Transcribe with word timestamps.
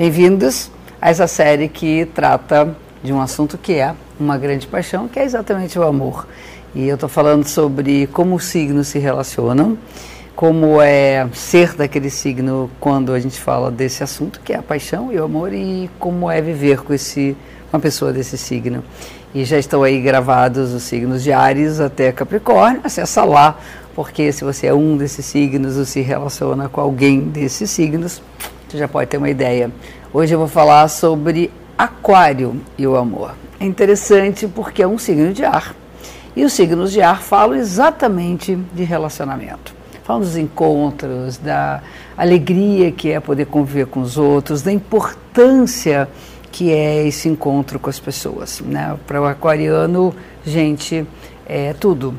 Bem-vindos 0.00 0.70
a 0.98 1.10
essa 1.10 1.26
série 1.26 1.68
que 1.68 2.06
trata 2.06 2.74
de 3.02 3.12
um 3.12 3.20
assunto 3.20 3.58
que 3.58 3.74
é 3.74 3.94
uma 4.18 4.38
grande 4.38 4.66
paixão, 4.66 5.06
que 5.06 5.18
é 5.18 5.24
exatamente 5.24 5.78
o 5.78 5.82
amor. 5.82 6.26
E 6.74 6.88
eu 6.88 6.94
estou 6.94 7.06
falando 7.06 7.46
sobre 7.46 8.06
como 8.06 8.34
os 8.34 8.44
signos 8.44 8.88
se 8.88 8.98
relacionam, 8.98 9.76
como 10.34 10.80
é 10.80 11.28
ser 11.34 11.74
daquele 11.74 12.08
signo 12.08 12.70
quando 12.80 13.12
a 13.12 13.20
gente 13.20 13.38
fala 13.38 13.70
desse 13.70 14.02
assunto, 14.02 14.40
que 14.42 14.54
é 14.54 14.56
a 14.56 14.62
paixão 14.62 15.12
e 15.12 15.20
o 15.20 15.24
amor, 15.24 15.52
e 15.52 15.90
como 15.98 16.30
é 16.30 16.40
viver 16.40 16.80
com 16.80 16.94
esse, 16.94 17.36
uma 17.70 17.78
pessoa 17.78 18.10
desse 18.10 18.38
signo. 18.38 18.82
E 19.34 19.44
já 19.44 19.58
estão 19.58 19.82
aí 19.82 20.00
gravados 20.00 20.72
os 20.72 20.82
signos 20.82 21.22
de 21.22 21.30
Ares 21.30 21.78
até 21.78 22.10
Capricórnio, 22.10 22.80
acessa 22.82 23.22
lá, 23.22 23.58
porque 23.94 24.32
se 24.32 24.44
você 24.44 24.68
é 24.68 24.72
um 24.72 24.96
desses 24.96 25.26
signos 25.26 25.76
ou 25.76 25.84
se 25.84 26.00
relaciona 26.00 26.70
com 26.70 26.80
alguém 26.80 27.20
desses 27.20 27.68
signos, 27.68 28.22
você 28.70 28.78
já 28.78 28.86
pode 28.86 29.10
ter 29.10 29.16
uma 29.16 29.28
ideia. 29.28 29.68
Hoje 30.12 30.32
eu 30.32 30.38
vou 30.38 30.46
falar 30.46 30.86
sobre 30.86 31.50
Aquário 31.76 32.60
e 32.78 32.86
o 32.86 32.94
amor. 32.94 33.34
É 33.58 33.64
interessante 33.64 34.46
porque 34.46 34.80
é 34.80 34.86
um 34.86 34.96
signo 34.96 35.32
de 35.32 35.44
ar. 35.44 35.74
E 36.36 36.44
os 36.44 36.52
signos 36.52 36.92
de 36.92 37.02
ar 37.02 37.20
falam 37.20 37.56
exatamente 37.56 38.56
de 38.72 38.84
relacionamento. 38.84 39.74
Falam 40.04 40.22
dos 40.22 40.36
encontros, 40.36 41.36
da 41.36 41.82
alegria 42.16 42.92
que 42.92 43.10
é 43.10 43.18
poder 43.18 43.46
conviver 43.46 43.86
com 43.86 44.00
os 44.00 44.16
outros, 44.16 44.62
da 44.62 44.70
importância 44.70 46.08
que 46.52 46.72
é 46.72 47.04
esse 47.06 47.28
encontro 47.28 47.80
com 47.80 47.90
as 47.90 47.98
pessoas. 47.98 48.60
Né? 48.60 48.96
Para 49.04 49.20
o 49.20 49.24
aquariano, 49.24 50.14
gente, 50.46 51.04
é 51.44 51.72
tudo. 51.72 52.14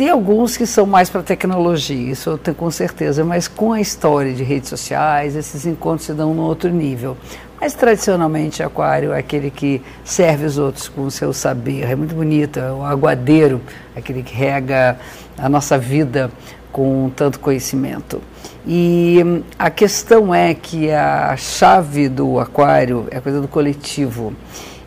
Tem 0.00 0.08
alguns 0.08 0.56
que 0.56 0.64
são 0.64 0.86
mais 0.86 1.10
para 1.10 1.22
tecnologia, 1.22 2.10
isso 2.10 2.30
eu 2.30 2.38
tenho 2.38 2.54
com 2.54 2.70
certeza, 2.70 3.22
mas 3.22 3.46
com 3.46 3.70
a 3.70 3.82
história 3.82 4.32
de 4.32 4.42
redes 4.42 4.70
sociais, 4.70 5.36
esses 5.36 5.66
encontros 5.66 6.06
se 6.06 6.14
dão 6.14 6.32
num 6.32 6.40
outro 6.40 6.70
nível. 6.70 7.18
Mas 7.60 7.74
tradicionalmente, 7.74 8.62
aquário 8.62 9.12
é 9.12 9.18
aquele 9.18 9.50
que 9.50 9.82
serve 10.02 10.46
os 10.46 10.56
outros 10.56 10.88
com 10.88 11.02
o 11.02 11.10
seu 11.10 11.34
saber. 11.34 11.82
É 11.82 11.94
muito 11.94 12.14
bonito, 12.14 12.58
é 12.58 12.72
o 12.72 12.82
aguadeiro, 12.82 13.60
aquele 13.94 14.22
que 14.22 14.34
rega 14.34 14.98
a 15.36 15.50
nossa 15.50 15.76
vida 15.76 16.30
com 16.72 17.10
tanto 17.14 17.38
conhecimento. 17.38 18.22
E 18.66 19.18
a 19.58 19.68
questão 19.68 20.34
é 20.34 20.54
que 20.54 20.90
a 20.90 21.36
chave 21.36 22.08
do 22.08 22.40
aquário 22.40 23.06
é 23.10 23.18
a 23.18 23.20
coisa 23.20 23.38
do 23.38 23.48
coletivo. 23.48 24.32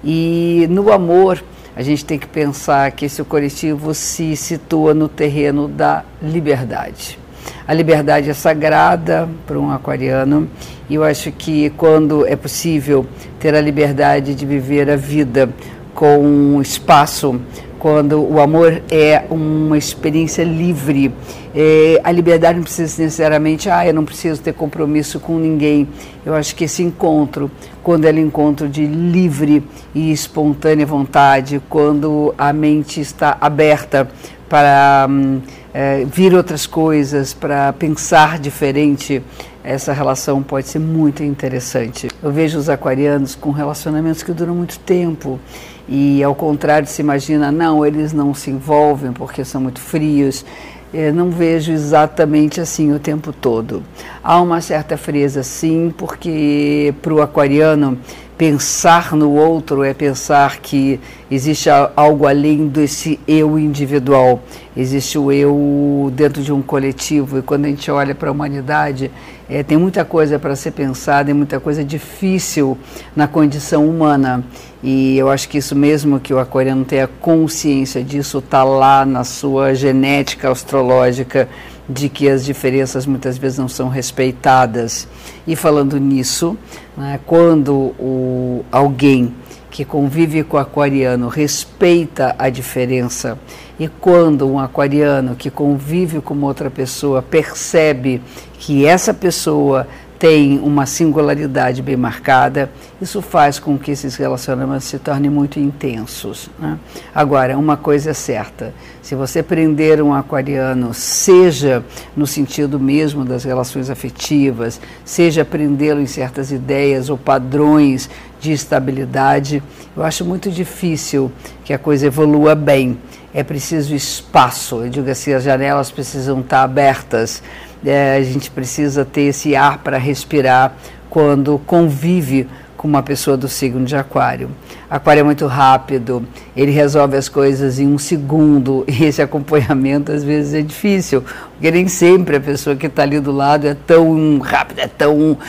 E 0.03 0.65
no 0.71 0.91
amor, 0.91 1.39
a 1.75 1.81
gente 1.81 2.05
tem 2.05 2.19
que 2.19 2.27
pensar 2.27 2.91
que 2.91 3.05
esse 3.05 3.23
coletivo 3.23 3.93
se 3.93 4.35
situa 4.35 4.93
no 4.93 5.07
terreno 5.07 5.67
da 5.67 6.03
liberdade. 6.21 7.19
A 7.67 7.73
liberdade 7.73 8.29
é 8.29 8.33
sagrada 8.33 9.27
para 9.47 9.59
um 9.59 9.71
aquariano 9.71 10.47
e 10.89 10.95
eu 10.95 11.03
acho 11.03 11.31
que 11.31 11.69
quando 11.71 12.25
é 12.27 12.35
possível 12.35 13.05
ter 13.39 13.55
a 13.55 13.61
liberdade 13.61 14.35
de 14.35 14.45
viver 14.45 14.89
a 14.89 14.95
vida 14.95 15.49
com 15.93 16.59
espaço, 16.61 17.39
quando 17.83 18.23
o 18.23 18.39
amor 18.39 18.81
é 18.89 19.25
uma 19.29 19.77
experiência 19.77 20.41
livre, 20.41 21.13
é, 21.53 21.99
a 22.01 22.13
liberdade 22.13 22.55
não 22.55 22.63
precisa 22.63 23.03
necessariamente, 23.03 23.69
ah, 23.69 23.85
eu 23.85 23.93
não 23.93 24.05
preciso 24.05 24.41
ter 24.41 24.53
compromisso 24.53 25.19
com 25.19 25.37
ninguém. 25.37 25.89
Eu 26.25 26.33
acho 26.33 26.55
que 26.55 26.63
esse 26.63 26.81
encontro, 26.81 27.51
quando 27.83 28.05
é 28.05 28.13
um 28.13 28.19
encontro 28.19 28.69
de 28.69 28.85
livre 28.85 29.61
e 29.93 30.13
espontânea 30.13 30.85
vontade, 30.85 31.61
quando 31.69 32.33
a 32.37 32.53
mente 32.53 33.01
está 33.01 33.35
aberta 33.41 34.09
para 34.47 35.05
hum, 35.09 35.41
é, 35.73 36.05
vir 36.05 36.33
outras 36.35 36.67
coisas, 36.67 37.33
para 37.33 37.73
pensar 37.73 38.37
diferente, 38.37 39.23
essa 39.63 39.91
relação 39.93 40.43
pode 40.43 40.67
ser 40.67 40.79
muito 40.79 41.23
interessante. 41.23 42.09
Eu 42.21 42.31
vejo 42.31 42.59
os 42.59 42.69
aquarianos 42.69 43.33
com 43.33 43.51
relacionamentos 43.51 44.21
que 44.21 44.31
duram 44.31 44.55
muito 44.55 44.77
tempo 44.79 45.39
e, 45.87 46.23
ao 46.23 46.35
contrário, 46.35 46.87
se 46.87 47.01
imagina, 47.01 47.51
não, 47.51 47.85
eles 47.85 48.13
não 48.13 48.33
se 48.33 48.51
envolvem 48.51 49.11
porque 49.11 49.43
são 49.43 49.61
muito 49.61 49.79
frios 49.79 50.45
eu 50.93 51.11
não 51.11 51.31
vejo 51.31 51.71
exatamente 51.71 52.61
assim 52.61 52.93
o 52.93 52.99
tempo 52.99 53.33
todo. 53.33 53.81
Há 54.23 54.39
uma 54.39 54.61
certa 54.61 54.95
frieza, 54.95 55.41
sim, 55.41 55.91
porque 55.97 56.93
para 57.01 57.13
o 57.13 57.21
aquariano 57.21 57.97
pensar 58.37 59.15
no 59.15 59.31
outro 59.31 59.83
é 59.83 59.93
pensar 59.93 60.59
que 60.59 60.99
existe 61.29 61.69
algo 61.95 62.27
além 62.27 62.67
desse 62.67 63.19
eu 63.27 63.57
individual, 63.59 64.41
existe 64.75 65.17
o 65.17 65.31
eu 65.31 66.11
dentro 66.15 66.41
de 66.41 66.51
um 66.51 66.61
coletivo. 66.61 67.39
E 67.39 67.41
quando 67.41 67.65
a 67.65 67.69
gente 67.69 67.89
olha 67.91 68.15
para 68.15 68.29
a 68.29 68.31
humanidade, 68.31 69.11
é, 69.49 69.61
tem 69.61 69.77
muita 69.77 70.03
coisa 70.03 70.39
para 70.39 70.55
ser 70.55 70.71
pensada 70.71 71.29
e 71.29 71.33
muita 71.33 71.59
coisa 71.59 71.83
difícil 71.83 72.77
na 73.15 73.27
condição 73.27 73.87
humana. 73.87 74.43
E 74.81 75.17
eu 75.17 75.29
acho 75.29 75.47
que 75.47 75.57
isso 75.57 75.75
mesmo 75.75 76.19
que 76.19 76.33
o 76.33 76.39
aquariano 76.39 76.83
tenha 76.83 77.07
consciência 77.07 78.03
disso, 78.03 78.39
está 78.39 78.63
lá 78.63 79.05
na 79.05 79.23
sua 79.23 79.73
genética 79.73 80.51
astrológica 80.51 81.47
de 81.87 82.07
que 82.07 82.29
as 82.29 82.45
diferenças 82.45 83.05
muitas 83.05 83.37
vezes 83.37 83.59
não 83.59 83.67
são 83.67 83.89
respeitadas. 83.89 85.07
E 85.45 85.55
falando 85.55 85.99
nisso, 85.99 86.57
né, 86.95 87.19
quando 87.25 87.73
o, 87.99 88.22
alguém 88.71 89.33
que 89.69 89.83
convive 89.83 90.43
com 90.43 90.57
o 90.57 90.59
aquariano 90.59 91.27
respeita 91.27 92.35
a 92.37 92.47
diferença. 92.47 93.39
E 93.79 93.87
quando 93.87 94.47
um 94.47 94.59
aquariano 94.59 95.35
que 95.35 95.49
convive 95.49 96.21
com 96.21 96.39
outra 96.41 96.69
pessoa 96.69 97.23
percebe 97.23 98.21
que 98.59 98.85
essa 98.85 99.13
pessoa 99.13 99.87
tem 100.23 100.57
uma 100.57 100.85
singularidade 100.85 101.81
bem 101.81 101.97
marcada, 101.97 102.71
isso 103.01 103.21
faz 103.21 103.59
com 103.59 103.77
que 103.77 103.91
esses 103.91 104.15
relacionamentos 104.15 104.85
se 104.85 104.97
tornem 104.97 105.29
muito 105.29 105.59
intensos. 105.59 106.49
Né? 106.57 106.79
Agora, 107.13 107.57
uma 107.57 107.75
coisa 107.75 108.11
é 108.11 108.13
certa: 108.13 108.73
se 109.01 109.15
você 109.15 109.43
prender 109.43 110.01
um 110.01 110.13
aquariano, 110.13 110.93
seja 110.93 111.83
no 112.15 112.25
sentido 112.25 112.79
mesmo 112.79 113.25
das 113.25 113.43
relações 113.43 113.89
afetivas, 113.89 114.79
seja 115.03 115.43
prendê-lo 115.43 115.99
em 115.99 116.07
certas 116.07 116.53
ideias 116.53 117.09
ou 117.09 117.17
padrões 117.17 118.09
de 118.43 118.51
estabilidade, 118.51 119.63
eu 119.95 120.03
acho 120.03 120.25
muito 120.25 120.51
difícil 120.51 121.31
que 121.63 121.73
a 121.73 121.79
coisa 121.79 122.07
evolua 122.07 122.53
bem. 122.53 122.97
É 123.33 123.41
preciso 123.41 123.95
espaço, 123.95 124.83
eu 124.83 124.89
digo 124.89 125.09
assim, 125.09 125.31
as 125.33 125.43
janelas 125.43 125.89
precisam 125.89 126.41
estar 126.41 126.61
abertas. 126.61 127.41
É, 127.85 128.17
a 128.17 128.23
gente 128.23 128.51
precisa 128.51 129.05
ter 129.05 129.21
esse 129.21 129.55
ar 129.55 129.77
para 129.77 129.97
respirar 129.97 130.75
quando 131.09 131.57
convive 131.65 132.47
com 132.75 132.85
uma 132.85 133.01
pessoa 133.01 133.37
do 133.37 133.47
signo 133.47 133.85
de 133.85 133.95
Aquário. 133.95 134.49
Aquário 134.89 135.21
é 135.21 135.23
muito 135.23 135.47
rápido, 135.47 136.27
ele 136.53 136.71
resolve 136.71 137.15
as 137.15 137.29
coisas 137.29 137.79
em 137.79 137.87
um 137.87 137.97
segundo. 137.97 138.83
E 138.91 139.05
esse 139.05 139.21
acompanhamento 139.21 140.11
às 140.11 140.21
vezes 140.21 140.53
é 140.53 140.61
difícil, 140.61 141.23
porque 141.63 141.71
nem 141.71 141.87
sempre 141.87 142.35
a 142.35 142.41
pessoa 142.41 142.75
que 142.75 142.87
está 142.87 143.03
ali 143.03 143.21
do 143.21 143.31
lado 143.31 143.65
é 143.65 143.73
tão 143.73 144.37
rápida, 144.39 144.81
é 144.81 144.87
tão 144.87 145.31
uh, 145.31 145.39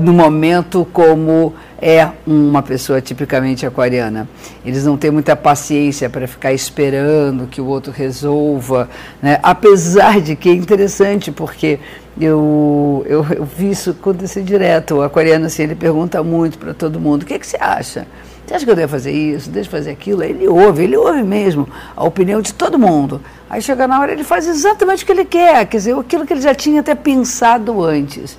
no 0.00 0.12
momento 0.12 0.86
como 0.92 1.52
é 1.82 2.08
uma 2.24 2.62
pessoa 2.62 3.00
tipicamente 3.00 3.66
aquariana. 3.66 4.28
Eles 4.64 4.84
não 4.84 4.96
têm 4.96 5.10
muita 5.10 5.34
paciência 5.34 6.08
para 6.08 6.28
ficar 6.28 6.52
esperando 6.52 7.48
que 7.48 7.60
o 7.60 7.66
outro 7.66 7.90
resolva, 7.90 8.88
né? 9.20 9.40
apesar 9.42 10.20
de 10.20 10.36
que 10.36 10.48
é 10.48 10.52
interessante, 10.52 11.32
porque 11.32 11.80
eu, 12.20 13.04
eu, 13.08 13.26
eu 13.34 13.44
vi 13.44 13.70
isso 13.70 13.90
acontecer 13.90 14.44
direto. 14.44 14.98
O 14.98 15.02
aquariano 15.02 15.46
assim, 15.46 15.64
ele 15.64 15.74
pergunta 15.74 16.22
muito 16.22 16.56
para 16.56 16.72
todo 16.72 17.00
mundo: 17.00 17.24
o 17.24 17.26
que, 17.26 17.34
é 17.34 17.38
que 17.40 17.46
você 17.48 17.58
acha? 17.60 18.06
Você 18.46 18.54
acha 18.54 18.64
que 18.64 18.70
eu 18.70 18.76
devo 18.76 18.90
fazer 18.92 19.10
isso, 19.10 19.48
devo 19.48 19.68
fazer 19.70 19.90
aquilo? 19.90 20.22
Ele 20.22 20.46
ouve, 20.46 20.84
ele 20.84 20.96
ouve 20.96 21.22
mesmo 21.22 21.66
a 21.96 22.04
opinião 22.04 22.42
de 22.42 22.52
todo 22.52 22.78
mundo. 22.78 23.20
Aí 23.48 23.62
chega 23.62 23.88
na 23.88 23.98
hora, 23.98 24.12
ele 24.12 24.24
faz 24.24 24.46
exatamente 24.46 25.02
o 25.02 25.06
que 25.06 25.12
ele 25.12 25.24
quer, 25.24 25.64
quer 25.66 25.78
dizer, 25.78 25.98
aquilo 25.98 26.26
que 26.26 26.32
ele 26.32 26.42
já 26.42 26.54
tinha 26.54 26.80
até 26.80 26.94
pensado 26.94 27.82
antes. 27.82 28.36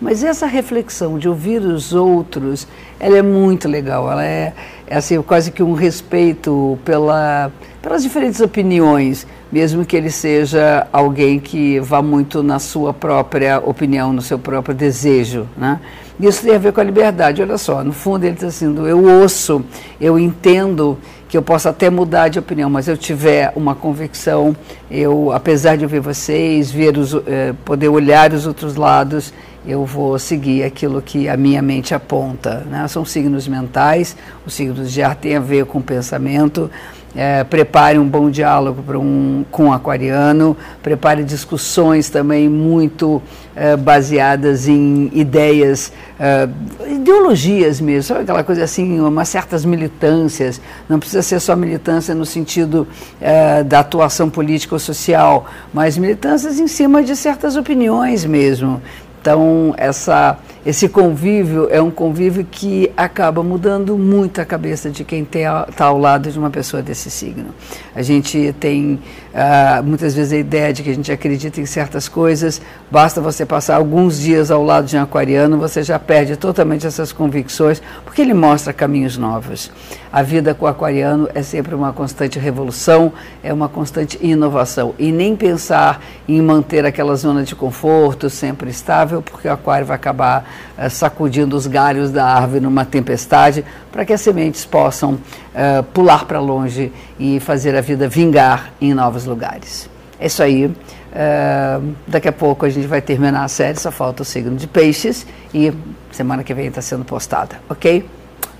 Mas 0.00 0.22
essa 0.22 0.46
reflexão 0.46 1.18
de 1.18 1.28
ouvir 1.28 1.60
os 1.60 1.92
outros, 1.92 2.68
ela 3.00 3.18
é 3.18 3.22
muito 3.22 3.68
legal. 3.68 4.10
Ela 4.10 4.24
é, 4.24 4.52
é 4.86 4.96
assim, 4.96 5.20
quase 5.22 5.50
que 5.50 5.62
um 5.62 5.72
respeito 5.72 6.78
pela, 6.84 7.50
pelas 7.82 8.02
diferentes 8.02 8.40
opiniões, 8.40 9.26
mesmo 9.50 9.84
que 9.84 9.96
ele 9.96 10.10
seja 10.10 10.86
alguém 10.92 11.40
que 11.40 11.80
vá 11.80 12.00
muito 12.00 12.44
na 12.44 12.60
sua 12.60 12.94
própria 12.94 13.58
opinião, 13.58 14.12
no 14.12 14.22
seu 14.22 14.38
próprio 14.38 14.74
desejo. 14.74 15.48
Né? 15.56 15.80
Isso 16.20 16.42
tem 16.42 16.54
a 16.54 16.58
ver 16.58 16.72
com 16.72 16.80
a 16.80 16.84
liberdade. 16.84 17.42
Olha 17.42 17.58
só, 17.58 17.82
no 17.82 17.92
fundo 17.92 18.24
ele 18.24 18.34
está 18.34 18.46
dizendo: 18.46 18.86
eu 18.86 19.04
ouço, 19.04 19.64
eu 20.00 20.16
entendo 20.16 20.96
que 21.28 21.36
eu 21.36 21.42
possa 21.42 21.70
até 21.70 21.90
mudar 21.90 22.28
de 22.28 22.38
opinião, 22.38 22.70
mas 22.70 22.88
eu 22.88 22.96
tiver 22.96 23.52
uma 23.54 23.74
convicção, 23.74 24.56
eu, 24.90 25.30
apesar 25.30 25.76
de 25.76 25.84
ouvir 25.84 26.00
vocês, 26.00 26.70
ver 26.70 26.96
os, 26.96 27.14
eh, 27.26 27.52
poder 27.66 27.88
olhar 27.88 28.32
os 28.32 28.46
outros 28.46 28.76
lados, 28.76 29.32
eu 29.66 29.84
vou 29.84 30.18
seguir 30.18 30.62
aquilo 30.62 31.02
que 31.02 31.28
a 31.28 31.36
minha 31.36 31.60
mente 31.60 31.94
aponta. 31.94 32.66
Né? 32.68 32.86
São 32.88 33.04
signos 33.04 33.46
mentais, 33.46 34.16
os 34.46 34.54
signos 34.54 34.92
de 34.92 35.02
ar 35.02 35.14
têm 35.14 35.36
a 35.36 35.40
ver 35.40 35.66
com 35.66 35.80
pensamento. 35.80 36.70
É, 37.16 37.42
prepare 37.42 37.98
um 37.98 38.06
bom 38.06 38.30
diálogo 38.30 38.84
um, 38.98 39.44
com 39.50 39.70
o 39.70 39.72
aquariano, 39.72 40.54
prepare 40.82 41.24
discussões 41.24 42.10
também 42.10 42.50
muito 42.50 43.20
é, 43.56 43.76
baseadas 43.76 44.68
em 44.68 45.10
ideias, 45.14 45.90
é, 46.20 46.46
ideologias 46.86 47.80
mesmo, 47.80 48.02
sabe 48.02 48.20
aquela 48.20 48.44
coisa 48.44 48.62
assim, 48.62 49.00
umas 49.00 49.28
certas 49.30 49.64
militâncias, 49.64 50.60
não 50.86 51.00
precisa 51.00 51.22
ser 51.22 51.40
só 51.40 51.56
militância 51.56 52.14
no 52.14 52.26
sentido 52.26 52.86
é, 53.20 53.64
da 53.64 53.80
atuação 53.80 54.28
política 54.28 54.74
ou 54.74 54.78
social, 54.78 55.46
mas 55.72 55.96
militâncias 55.96 56.60
em 56.60 56.68
cima 56.68 57.02
de 57.02 57.16
certas 57.16 57.56
opiniões 57.56 58.24
mesmo. 58.26 58.82
Então, 59.20 59.74
essa, 59.76 60.36
esse 60.68 60.86
convívio 60.86 61.66
é 61.70 61.80
um 61.80 61.90
convívio 61.90 62.44
que 62.44 62.92
acaba 62.94 63.42
mudando 63.42 63.96
muito 63.96 64.38
a 64.38 64.44
cabeça 64.44 64.90
de 64.90 65.02
quem 65.02 65.22
está 65.22 65.86
ao 65.86 65.96
lado 65.96 66.30
de 66.30 66.38
uma 66.38 66.50
pessoa 66.50 66.82
desse 66.82 67.10
signo. 67.10 67.54
A 67.94 68.02
gente 68.02 68.54
tem 68.60 69.00
uh, 69.32 69.82
muitas 69.82 70.14
vezes 70.14 70.30
a 70.34 70.36
ideia 70.36 70.70
de 70.70 70.82
que 70.82 70.90
a 70.90 70.94
gente 70.94 71.10
acredita 71.10 71.58
em 71.58 71.64
certas 71.64 72.06
coisas, 72.06 72.60
basta 72.90 73.18
você 73.18 73.46
passar 73.46 73.76
alguns 73.76 74.20
dias 74.20 74.50
ao 74.50 74.62
lado 74.62 74.86
de 74.86 74.94
um 74.98 75.02
aquariano, 75.02 75.56
você 75.56 75.82
já 75.82 75.98
perde 75.98 76.36
totalmente 76.36 76.86
essas 76.86 77.12
convicções, 77.12 77.80
porque 78.04 78.20
ele 78.20 78.34
mostra 78.34 78.70
caminhos 78.70 79.16
novos. 79.16 79.70
A 80.12 80.22
vida 80.22 80.54
com 80.54 80.66
o 80.66 80.68
aquariano 80.68 81.30
é 81.34 81.42
sempre 81.42 81.74
uma 81.74 81.94
constante 81.94 82.38
revolução, 82.38 83.10
é 83.42 83.54
uma 83.54 83.70
constante 83.70 84.18
inovação. 84.20 84.94
E 84.98 85.12
nem 85.12 85.34
pensar 85.34 86.02
em 86.26 86.42
manter 86.42 86.84
aquela 86.84 87.14
zona 87.14 87.42
de 87.42 87.54
conforto 87.54 88.28
sempre 88.28 88.68
estável, 88.70 89.22
porque 89.22 89.48
o 89.48 89.52
aquário 89.52 89.86
vai 89.86 89.96
acabar 89.96 90.57
uh, 90.78 90.90
sacudindo 90.90 91.56
os 91.56 91.66
galhos 91.66 92.10
da 92.10 92.24
árvore 92.24 92.60
numa 92.60 92.84
tempestade, 92.84 93.64
para 93.92 94.04
que 94.04 94.12
as 94.12 94.20
sementes 94.20 94.64
possam 94.64 95.14
uh, 95.14 95.82
pular 95.92 96.24
para 96.24 96.40
longe 96.40 96.92
e 97.18 97.40
fazer 97.40 97.76
a 97.76 97.80
vida 97.80 98.08
vingar 98.08 98.72
em 98.80 98.94
novos 98.94 99.24
lugares. 99.24 99.88
É 100.20 100.26
isso 100.26 100.42
aí. 100.42 100.66
Uh, 100.66 101.94
daqui 102.06 102.28
a 102.28 102.32
pouco 102.32 102.66
a 102.66 102.68
gente 102.68 102.86
vai 102.86 103.00
terminar 103.00 103.44
a 103.44 103.48
série, 103.48 103.80
só 103.80 103.90
falta 103.90 104.22
o 104.22 104.24
signo 104.24 104.54
de 104.56 104.66
peixes 104.66 105.26
e 105.54 105.72
semana 106.12 106.44
que 106.44 106.52
vem 106.52 106.66
está 106.66 106.82
sendo 106.82 107.04
postada, 107.04 107.56
ok? 107.68 108.08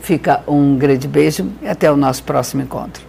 Fica 0.00 0.43
um 0.47 0.77
grande 0.77 1.06
beijo 1.06 1.47
e 1.61 1.69
até 1.69 1.91
o 1.91 1.97
nosso 1.97 2.23
próximo 2.23 2.62
encontro. 2.62 3.03